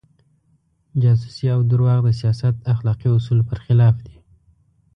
جاسوسي 1.01 1.45
او 1.55 1.59
درواغ 1.71 1.99
د 2.03 2.09
سیاست 2.19 2.55
اخلاقي 2.73 3.07
اصولو 3.15 3.43
پر 3.49 3.57
خلاف 3.65 3.95
دي. 4.05 4.15